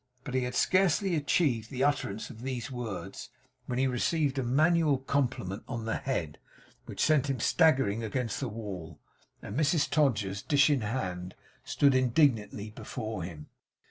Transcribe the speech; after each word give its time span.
But 0.23 0.33
he 0.33 0.45
had 0.45 0.55
scarcely 0.55 1.13
achieved 1.15 1.69
the 1.69 1.83
utterance 1.83 2.31
of 2.31 2.41
these 2.41 2.71
words, 2.71 3.29
when 3.67 3.77
he 3.77 3.85
received 3.85 4.39
a 4.39 4.43
manual 4.43 4.97
compliment 4.97 5.61
on 5.67 5.85
the 5.85 5.97
head, 5.97 6.39
which 6.87 6.99
sent 7.05 7.29
him 7.29 7.39
staggering 7.39 8.03
against 8.03 8.39
the 8.39 8.49
wall; 8.49 8.99
and 9.43 9.55
Mrs 9.55 9.87
Todgers, 9.87 10.41
dish 10.41 10.71
in 10.71 10.81
hand, 10.81 11.35
stood 11.63 11.93
indignantly 11.93 12.71
before 12.71 13.21
him. 13.21 13.49